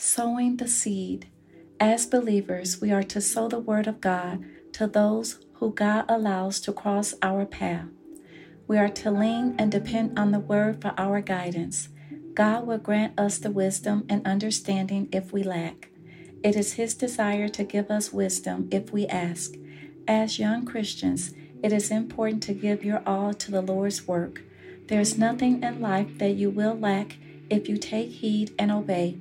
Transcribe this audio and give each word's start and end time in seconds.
Sowing 0.00 0.58
the 0.58 0.68
seed. 0.68 1.26
As 1.80 2.06
believers, 2.06 2.80
we 2.80 2.92
are 2.92 3.02
to 3.02 3.20
sow 3.20 3.48
the 3.48 3.58
word 3.58 3.88
of 3.88 4.00
God 4.00 4.44
to 4.74 4.86
those 4.86 5.40
who 5.54 5.72
God 5.72 6.04
allows 6.08 6.60
to 6.60 6.72
cross 6.72 7.14
our 7.20 7.44
path. 7.44 7.86
We 8.68 8.78
are 8.78 8.90
to 8.90 9.10
lean 9.10 9.56
and 9.58 9.72
depend 9.72 10.16
on 10.16 10.30
the 10.30 10.38
word 10.38 10.80
for 10.80 10.94
our 10.96 11.20
guidance. 11.20 11.88
God 12.34 12.64
will 12.64 12.78
grant 12.78 13.18
us 13.18 13.38
the 13.38 13.50
wisdom 13.50 14.06
and 14.08 14.24
understanding 14.24 15.08
if 15.10 15.32
we 15.32 15.42
lack. 15.42 15.88
It 16.44 16.54
is 16.54 16.74
His 16.74 16.94
desire 16.94 17.48
to 17.48 17.64
give 17.64 17.90
us 17.90 18.12
wisdom 18.12 18.68
if 18.70 18.92
we 18.92 19.08
ask. 19.08 19.54
As 20.06 20.38
young 20.38 20.64
Christians, 20.64 21.34
it 21.60 21.72
is 21.72 21.90
important 21.90 22.44
to 22.44 22.54
give 22.54 22.84
your 22.84 23.02
all 23.04 23.34
to 23.34 23.50
the 23.50 23.62
Lord's 23.62 24.06
work. 24.06 24.42
There 24.86 25.00
is 25.00 25.18
nothing 25.18 25.64
in 25.64 25.80
life 25.80 26.18
that 26.18 26.36
you 26.36 26.50
will 26.50 26.78
lack 26.78 27.16
if 27.50 27.68
you 27.68 27.76
take 27.76 28.10
heed 28.10 28.54
and 28.60 28.70
obey. 28.70 29.18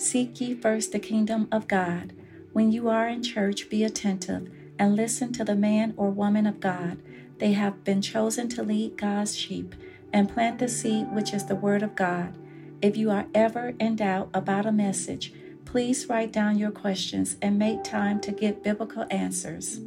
Seek 0.00 0.40
ye 0.40 0.54
first 0.54 0.92
the 0.92 0.98
kingdom 0.98 1.46
of 1.52 1.68
God. 1.68 2.14
When 2.54 2.72
you 2.72 2.88
are 2.88 3.06
in 3.06 3.22
church, 3.22 3.68
be 3.68 3.84
attentive 3.84 4.50
and 4.78 4.96
listen 4.96 5.30
to 5.34 5.44
the 5.44 5.54
man 5.54 5.92
or 5.98 6.08
woman 6.08 6.46
of 6.46 6.58
God. 6.58 6.96
They 7.36 7.52
have 7.52 7.84
been 7.84 8.00
chosen 8.00 8.48
to 8.48 8.62
lead 8.62 8.96
God's 8.96 9.36
sheep 9.36 9.74
and 10.10 10.26
plant 10.26 10.58
the 10.58 10.70
seed, 10.70 11.12
which 11.12 11.34
is 11.34 11.44
the 11.44 11.54
word 11.54 11.82
of 11.82 11.96
God. 11.96 12.34
If 12.80 12.96
you 12.96 13.10
are 13.10 13.26
ever 13.34 13.74
in 13.78 13.96
doubt 13.96 14.30
about 14.32 14.64
a 14.64 14.72
message, 14.72 15.34
please 15.66 16.08
write 16.08 16.32
down 16.32 16.56
your 16.56 16.70
questions 16.70 17.36
and 17.42 17.58
make 17.58 17.84
time 17.84 18.22
to 18.22 18.32
get 18.32 18.64
biblical 18.64 19.04
answers. 19.10 19.82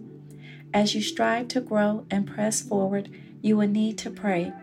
As 0.75 0.93
you 0.93 1.01
strive 1.01 1.47
to 1.47 1.59
grow 1.59 2.05
and 2.11 2.27
press 2.27 2.61
forward, 2.61 3.09
you 3.41 3.57
will 3.57 3.67
need 3.67 3.97
to 3.97 4.11
pray. 4.11 4.53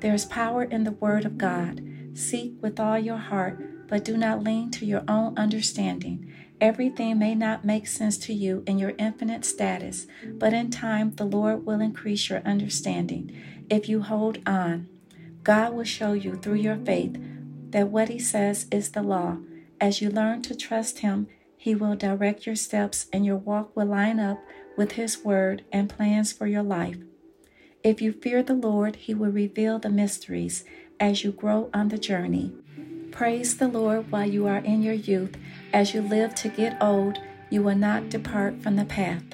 There 0.00 0.12
is 0.12 0.26
power 0.26 0.64
in 0.64 0.84
the 0.84 0.92
Word 0.92 1.24
of 1.24 1.38
God. 1.38 1.80
Seek 2.12 2.52
with 2.60 2.78
all 2.78 2.98
your 2.98 3.16
heart, 3.16 3.58
but 3.88 4.04
do 4.04 4.16
not 4.16 4.44
lean 4.44 4.70
to 4.70 4.86
your 4.86 5.02
own 5.08 5.36
understanding. 5.36 6.32
Everything 6.60 7.18
may 7.18 7.34
not 7.34 7.64
make 7.64 7.86
sense 7.86 8.18
to 8.18 8.32
you 8.32 8.62
in 8.66 8.78
your 8.78 8.92
infinite 8.98 9.44
status, 9.44 10.06
but 10.24 10.52
in 10.52 10.70
time 10.70 11.14
the 11.14 11.24
Lord 11.24 11.64
will 11.64 11.80
increase 11.80 12.28
your 12.28 12.40
understanding. 12.40 13.34
If 13.70 13.88
you 13.88 14.02
hold 14.02 14.38
on, 14.46 14.88
God 15.42 15.72
will 15.72 15.84
show 15.84 16.12
you 16.12 16.34
through 16.34 16.56
your 16.56 16.76
faith 16.76 17.16
that 17.70 17.88
what 17.88 18.08
He 18.08 18.18
says 18.18 18.66
is 18.70 18.90
the 18.90 19.02
law. 19.02 19.38
As 19.80 20.00
you 20.02 20.10
learn 20.10 20.42
to 20.42 20.54
trust 20.56 20.98
Him, 20.98 21.28
He 21.56 21.74
will 21.74 21.94
direct 21.94 22.44
your 22.44 22.56
steps 22.56 23.06
and 23.12 23.24
your 23.24 23.36
walk 23.36 23.74
will 23.76 23.86
line 23.86 24.18
up 24.18 24.38
with 24.76 24.92
His 24.92 25.24
word 25.24 25.64
and 25.72 25.88
plans 25.88 26.32
for 26.32 26.46
your 26.46 26.62
life. 26.62 26.98
If 27.84 28.02
you 28.02 28.12
fear 28.12 28.42
the 28.42 28.54
Lord, 28.54 28.96
He 28.96 29.14
will 29.14 29.30
reveal 29.30 29.78
the 29.78 29.90
mysteries 29.90 30.64
as 30.98 31.22
you 31.22 31.30
grow 31.30 31.70
on 31.72 31.88
the 31.88 31.98
journey. 31.98 32.52
Praise 33.10 33.56
the 33.56 33.68
Lord 33.68 34.10
while 34.12 34.28
you 34.28 34.46
are 34.46 34.58
in 34.58 34.82
your 34.82 34.94
youth. 34.94 35.36
As 35.72 35.92
you 35.92 36.02
live 36.02 36.34
to 36.36 36.48
get 36.48 36.80
old, 36.80 37.18
you 37.50 37.62
will 37.62 37.74
not 37.74 38.10
depart 38.10 38.62
from 38.62 38.76
the 38.76 38.84
path. 38.84 39.24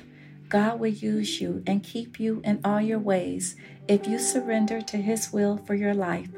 God 0.48 0.78
will 0.78 0.88
use 0.88 1.40
you 1.40 1.62
and 1.66 1.82
keep 1.82 2.20
you 2.20 2.40
in 2.44 2.60
all 2.64 2.80
your 2.80 2.98
ways 2.98 3.56
if 3.88 4.06
you 4.06 4.18
surrender 4.18 4.80
to 4.80 4.96
His 4.96 5.32
will 5.32 5.56
for 5.56 5.74
your 5.74 5.94
life. 5.94 6.28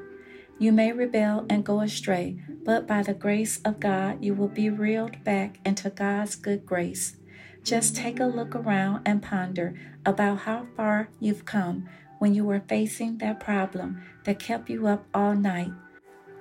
You 0.58 0.72
may 0.72 0.92
rebel 0.92 1.44
and 1.50 1.64
go 1.64 1.80
astray, 1.80 2.40
but 2.64 2.86
by 2.86 3.02
the 3.02 3.14
grace 3.14 3.60
of 3.64 3.78
God, 3.78 4.24
you 4.24 4.32
will 4.32 4.48
be 4.48 4.70
reeled 4.70 5.22
back 5.22 5.58
into 5.66 5.90
God's 5.90 6.34
good 6.34 6.64
grace. 6.64 7.16
Just 7.62 7.94
take 7.94 8.20
a 8.20 8.24
look 8.24 8.54
around 8.54 9.02
and 9.04 9.22
ponder 9.22 9.74
about 10.06 10.40
how 10.40 10.66
far 10.76 11.10
you've 11.20 11.44
come 11.44 11.88
when 12.18 12.34
you 12.34 12.44
were 12.44 12.62
facing 12.68 13.18
that 13.18 13.38
problem 13.38 14.02
that 14.24 14.38
kept 14.38 14.70
you 14.70 14.86
up 14.86 15.06
all 15.12 15.34
night. 15.34 15.72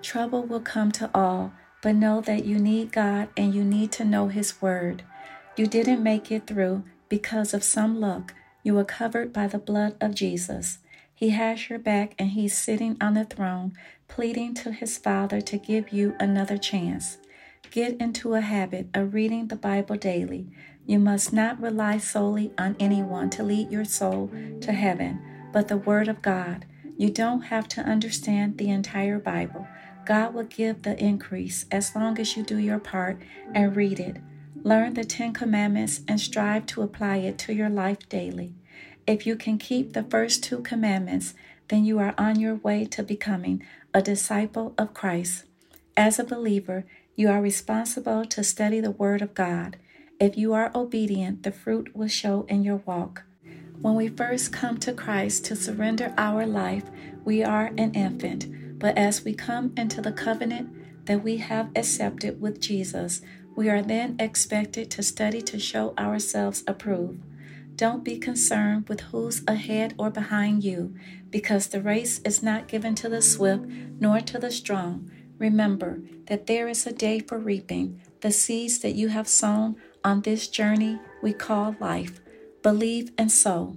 Trouble 0.06 0.44
will 0.44 0.60
come 0.62 0.92
to 0.92 1.10
all, 1.16 1.52
but 1.82 1.96
know 1.96 2.22
that 2.22 2.46
you 2.46 2.60
need 2.60 2.92
God 2.92 3.28
and 3.36 3.56
you 3.56 3.64
need 3.64 3.92
to 3.94 4.06
know 4.06 4.28
His 4.28 4.62
Word. 4.62 5.02
You 5.58 5.66
didn't 5.66 6.04
make 6.04 6.32
it 6.32 6.46
through 6.46 6.84
because 7.10 7.56
of 7.56 7.64
some 7.64 8.00
luck. 8.00 8.36
You 8.62 8.76
were 8.76 8.86
covered 8.86 9.34
by 9.34 9.48
the 9.48 9.58
blood 9.58 9.96
of 10.00 10.14
Jesus. 10.14 10.78
He 11.16 11.30
has 11.30 11.72
your 11.72 11.80
back 11.80 12.14
and 12.20 12.30
He's 12.30 12.56
sitting 12.56 12.98
on 13.02 13.16
the 13.16 13.26
throne, 13.26 13.74
pleading 14.08 14.54
to 14.54 14.72
His 14.72 15.00
Father 15.00 15.42
to 15.42 15.58
give 15.58 15.90
you 15.90 16.16
another 16.20 16.60
chance. 16.60 17.18
Get 17.72 18.00
into 18.00 18.36
a 18.36 18.42
habit 18.42 18.90
of 18.94 19.16
reading 19.16 19.48
the 19.48 19.56
Bible 19.56 19.96
daily. 19.96 20.46
You 20.86 21.00
must 21.00 21.34
not 21.34 21.60
rely 21.60 21.98
solely 21.98 22.54
on 22.60 22.76
anyone 22.80 23.32
to 23.32 23.42
lead 23.42 23.72
your 23.72 23.86
soul 23.86 24.30
to 24.62 24.72
heaven, 24.72 25.20
but 25.52 25.68
the 25.68 25.78
Word 25.78 26.08
of 26.08 26.22
God. 26.22 26.68
You 26.96 27.10
don't 27.10 27.42
have 27.42 27.68
to 27.70 27.82
understand 27.82 28.58
the 28.58 28.70
entire 28.70 29.20
Bible. 29.20 29.68
God 30.06 30.34
will 30.34 30.44
give 30.44 30.84
the 30.84 31.02
increase 31.04 31.66
as 31.72 31.96
long 31.96 32.20
as 32.20 32.38
you 32.38 32.44
do 32.44 32.58
your 32.58 32.80
part 32.80 33.18
and 33.54 33.76
read 33.76 34.00
it. 34.00 34.18
Learn 34.64 34.94
the 34.94 35.04
Ten 35.04 35.34
Commandments 35.34 36.02
and 36.08 36.20
strive 36.20 36.66
to 36.68 36.82
apply 36.82 37.18
it 37.18 37.38
to 37.40 37.54
your 37.54 37.70
life 37.70 38.08
daily. 38.10 38.54
If 39.08 39.28
you 39.28 39.36
can 39.36 39.58
keep 39.58 39.94
the 39.94 40.04
first 40.04 40.44
two 40.44 40.62
commandments, 40.62 41.34
then 41.68 41.86
you 41.86 42.00
are 42.00 42.16
on 42.18 42.40
your 42.40 42.56
way 42.56 42.86
to 42.86 43.04
becoming 43.04 43.64
a 43.94 44.02
disciple 44.02 44.74
of 44.78 44.94
Christ. 44.94 45.46
As 45.96 46.20
a 46.20 46.24
believer, 46.24 46.86
you 47.16 47.30
are 47.30 47.42
responsible 47.42 48.26
to 48.26 48.44
study 48.44 48.80
the 48.80 48.92
Word 48.92 49.22
of 49.22 49.34
God. 49.34 49.78
If 50.20 50.38
you 50.38 50.54
are 50.54 50.72
obedient, 50.74 51.44
the 51.44 51.52
fruit 51.52 51.96
will 51.96 52.08
show 52.08 52.46
in 52.50 52.64
your 52.64 52.82
walk. 52.86 53.24
When 53.82 53.96
we 53.96 54.08
first 54.08 54.52
come 54.52 54.78
to 54.80 54.94
Christ 54.94 55.46
to 55.46 55.56
surrender 55.56 56.14
our 56.18 56.46
life, 56.46 56.86
we 57.24 57.44
are 57.44 57.72
an 57.78 57.94
infant. 57.94 58.48
But 58.78 58.98
as 58.98 59.24
we 59.24 59.34
come 59.34 59.74
into 59.78 60.02
the 60.02 60.12
covenant 60.12 61.06
that 61.06 61.24
we 61.24 61.38
have 61.38 61.70
accepted 61.76 62.42
with 62.42 62.60
Jesus, 62.60 63.22
we 63.56 63.70
are 63.70 63.82
then 63.82 64.16
expected 64.20 64.92
to 64.92 65.04
study 65.04 65.42
to 65.44 65.60
show 65.60 65.94
ourselves 65.98 66.64
approved. 66.68 67.22
Don't 67.76 68.04
be 68.04 68.18
concerned 68.18 68.88
with 68.88 69.02
who's 69.02 69.44
ahead 69.48 69.94
or 69.98 70.10
behind 70.10 70.64
you, 70.64 70.96
because 71.30 71.68
the 71.68 71.82
race 71.82 72.20
is 72.20 72.42
not 72.42 72.68
given 72.68 72.96
to 72.96 73.10
the 73.10 73.22
swift 73.22 73.66
nor 74.00 74.22
to 74.22 74.40
the 74.40 74.52
strong. 74.52 75.12
Remember 75.38 76.02
that 76.28 76.48
there 76.48 76.68
is 76.68 76.88
a 76.88 76.94
day 76.94 77.20
for 77.20 77.38
reaping 77.38 78.02
the 78.22 78.32
seeds 78.32 78.80
that 78.80 78.96
you 78.96 79.10
have 79.10 79.28
sown 79.28 79.76
on 80.04 80.22
this 80.22 80.48
journey 80.48 81.00
we 81.22 81.34
call 81.34 81.76
life. 81.80 82.22
Believe 82.62 83.12
and 83.18 83.32
sow. 83.32 83.76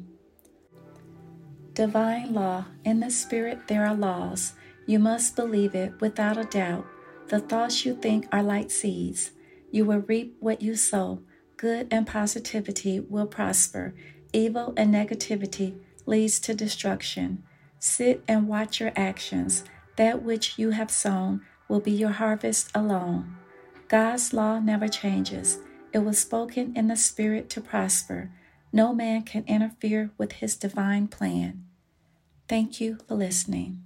Divine 1.72 2.32
law. 2.32 2.66
In 2.84 3.00
the 3.00 3.10
Spirit, 3.10 3.68
there 3.68 3.86
are 3.86 3.94
laws. 3.94 4.52
You 4.88 4.98
must 4.98 5.36
believe 5.36 5.74
it 5.74 6.00
without 6.00 6.38
a 6.38 6.44
doubt. 6.44 6.86
The 7.26 7.40
thoughts 7.40 7.84
you 7.84 7.94
think 7.94 8.26
are 8.32 8.42
like 8.42 8.70
seeds. 8.70 9.32
You 9.70 9.84
will 9.84 9.98
reap 9.98 10.38
what 10.40 10.62
you 10.62 10.76
sow. 10.76 11.20
Good 11.58 11.88
and 11.90 12.06
positivity 12.06 12.98
will 12.98 13.26
prosper. 13.26 13.94
Evil 14.32 14.72
and 14.78 14.94
negativity 14.94 15.78
leads 16.06 16.40
to 16.40 16.54
destruction. 16.54 17.42
Sit 17.78 18.24
and 18.26 18.48
watch 18.48 18.80
your 18.80 18.92
actions. 18.96 19.62
That 19.96 20.22
which 20.22 20.58
you 20.58 20.70
have 20.70 20.90
sown 20.90 21.42
will 21.68 21.80
be 21.80 21.92
your 21.92 22.12
harvest 22.12 22.70
alone. 22.74 23.36
God's 23.88 24.32
law 24.32 24.58
never 24.58 24.88
changes. 24.88 25.58
It 25.92 25.98
was 25.98 26.18
spoken 26.18 26.74
in 26.74 26.88
the 26.88 26.96
Spirit 26.96 27.50
to 27.50 27.60
prosper. 27.60 28.30
No 28.72 28.94
man 28.94 29.20
can 29.24 29.44
interfere 29.46 30.12
with 30.16 30.32
his 30.32 30.56
divine 30.56 31.08
plan. 31.08 31.66
Thank 32.48 32.80
you 32.80 32.96
for 33.06 33.16
listening. 33.16 33.82